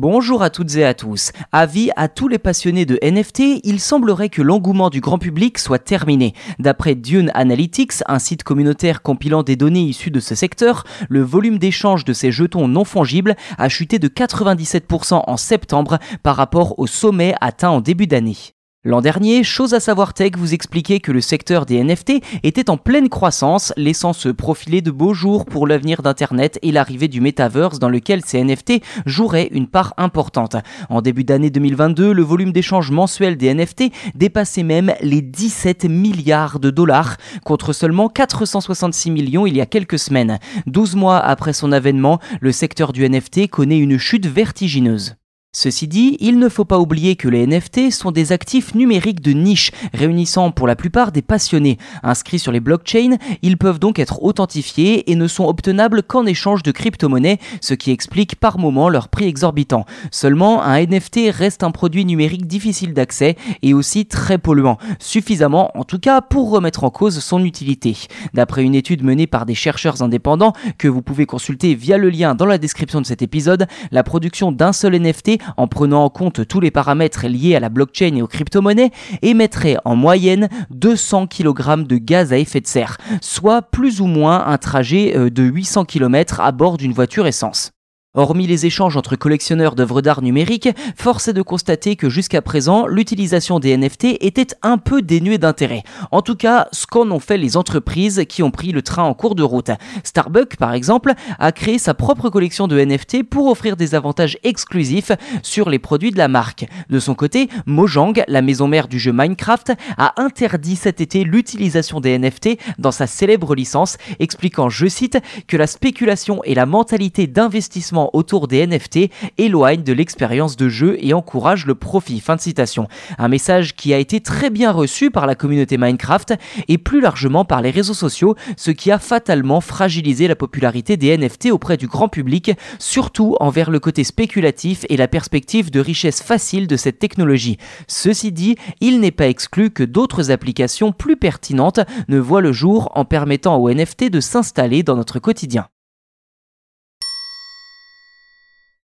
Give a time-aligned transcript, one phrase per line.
[0.00, 1.32] Bonjour à toutes et à tous.
[1.50, 5.80] Avis à tous les passionnés de NFT, il semblerait que l'engouement du grand public soit
[5.80, 6.34] terminé.
[6.60, 11.58] D'après Dune Analytics, un site communautaire compilant des données issues de ce secteur, le volume
[11.58, 16.86] d'échange de ces jetons non fongibles a chuté de 97% en septembre par rapport au
[16.86, 18.36] sommet atteint en début d'année.
[18.84, 22.76] L'an dernier, chose à savoir tech vous expliquait que le secteur des NFT était en
[22.76, 27.80] pleine croissance, laissant se profiler de beaux jours pour l'avenir d'Internet et l'arrivée du metaverse
[27.80, 28.74] dans lequel ces NFT
[29.04, 30.54] joueraient une part importante.
[30.90, 36.60] En début d'année 2022, le volume d'échange mensuel des NFT dépassait même les 17 milliards
[36.60, 40.38] de dollars, contre seulement 466 millions il y a quelques semaines.
[40.66, 45.17] 12 mois après son avènement, le secteur du NFT connaît une chute vertigineuse.
[45.52, 49.32] Ceci dit, il ne faut pas oublier que les NFT sont des actifs numériques de
[49.32, 51.78] niche, réunissant pour la plupart des passionnés.
[52.02, 56.62] Inscrits sur les blockchains, ils peuvent donc être authentifiés et ne sont obtenables qu'en échange
[56.62, 59.86] de crypto-monnaies, ce qui explique par moment leur prix exorbitant.
[60.10, 65.84] Seulement, un NFT reste un produit numérique difficile d'accès et aussi très polluant, suffisamment en
[65.84, 67.96] tout cas pour remettre en cause son utilité.
[68.34, 72.34] D'après une étude menée par des chercheurs indépendants que vous pouvez consulter via le lien
[72.34, 76.46] dans la description de cet épisode, la production d'un seul NFT en prenant en compte
[76.46, 78.90] tous les paramètres liés à la blockchain et aux crypto-monnaies,
[79.22, 84.46] émettrait en moyenne 200 kg de gaz à effet de serre, soit plus ou moins
[84.46, 87.72] un trajet euh, de 800 km à bord d'une voiture essence.
[88.18, 92.84] Hormis les échanges entre collectionneurs d'œuvres d'art numériques, force est de constater que jusqu'à présent,
[92.88, 95.84] l'utilisation des NFT était un peu dénuée d'intérêt.
[96.10, 99.14] En tout cas, ce qu'en ont fait les entreprises qui ont pris le train en
[99.14, 99.70] cours de route.
[100.02, 105.12] Starbucks, par exemple, a créé sa propre collection de NFT pour offrir des avantages exclusifs
[105.44, 106.66] sur les produits de la marque.
[106.90, 112.00] De son côté, Mojang, la maison mère du jeu Minecraft, a interdit cet été l'utilisation
[112.00, 117.28] des NFT dans sa célèbre licence, expliquant, je cite, que la spéculation et la mentalité
[117.28, 122.20] d'investissement autour des NFT éloigne de l'expérience de jeu et encourage le profit.
[122.20, 122.88] Fin de citation.
[123.18, 126.34] Un message qui a été très bien reçu par la communauté Minecraft
[126.68, 131.16] et plus largement par les réseaux sociaux, ce qui a fatalement fragilisé la popularité des
[131.16, 136.22] NFT auprès du grand public, surtout envers le côté spéculatif et la perspective de richesse
[136.22, 137.58] facile de cette technologie.
[137.86, 142.90] Ceci dit, il n'est pas exclu que d'autres applications plus pertinentes ne voient le jour
[142.94, 145.68] en permettant aux NFT de s'installer dans notre quotidien.